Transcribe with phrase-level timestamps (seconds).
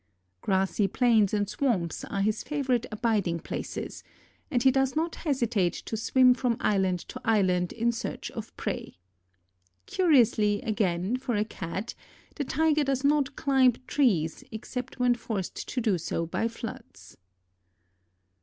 [0.41, 4.03] Grassy plains and swamps are his favorite abiding places,
[4.49, 8.95] and he does not hesitate to swim from island to island in search of prey.
[9.85, 11.93] Curiously, again, for a cat,
[12.33, 17.15] the Tiger does not climb trees except when forced to do so by floods.